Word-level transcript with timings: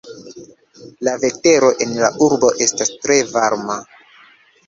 La 1.07 1.13
vetero 1.23 1.67
en 1.85 1.93
la 2.05 2.09
urbo 2.27 2.51
estas 2.67 2.93
tre 3.05 3.17
varma. 3.37 3.77